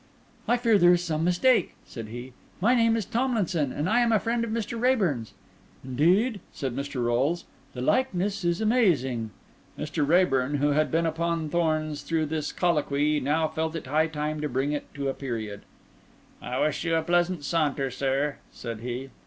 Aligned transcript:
"I 0.47 0.57
fear 0.57 0.79
there 0.79 0.93
is 0.93 1.03
some 1.03 1.23
mistake," 1.23 1.75
said 1.85 2.07
he. 2.07 2.33
"My 2.59 2.73
name 2.73 2.97
is 2.97 3.05
Thomlinson 3.05 3.71
and 3.71 3.87
I 3.87 3.99
am 3.99 4.11
a 4.11 4.17
friend 4.17 4.43
of 4.43 4.49
Mr. 4.49 4.81
Raeburn's." 4.81 5.33
"Indeed?" 5.85 6.39
said 6.51 6.75
Mr. 6.75 7.05
Rolles. 7.05 7.45
"The 7.75 7.81
likeness 7.81 8.43
is 8.43 8.61
amazing." 8.61 9.29
Mr. 9.77 10.03
Raeburn, 10.07 10.55
who 10.55 10.69
had 10.69 10.89
been 10.89 11.05
upon 11.05 11.49
thorns 11.49 12.01
throughout 12.01 12.29
this 12.29 12.51
colloquy, 12.51 13.19
now 13.19 13.47
felt 13.47 13.75
it 13.75 13.85
high 13.85 14.07
time 14.07 14.41
to 14.41 14.49
bring 14.49 14.71
it 14.71 14.91
to 14.95 15.07
a 15.07 15.13
period. 15.13 15.61
"I 16.41 16.59
wish 16.59 16.83
you 16.83 16.95
a 16.95 17.03
pleasant 17.03 17.43
saunter, 17.45 17.91
sir," 17.91 18.37
said 18.51 18.79
he. 18.79 19.11